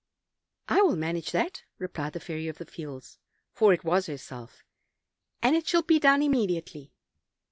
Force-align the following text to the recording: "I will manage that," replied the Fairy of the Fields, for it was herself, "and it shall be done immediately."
"I 0.67 0.81
will 0.81 0.95
manage 0.95 1.29
that," 1.29 1.61
replied 1.77 2.13
the 2.13 2.19
Fairy 2.19 2.47
of 2.47 2.57
the 2.57 2.65
Fields, 2.65 3.19
for 3.53 3.71
it 3.71 3.83
was 3.83 4.07
herself, 4.07 4.65
"and 5.43 5.55
it 5.55 5.67
shall 5.67 5.83
be 5.83 5.99
done 5.99 6.23
immediately." 6.23 6.91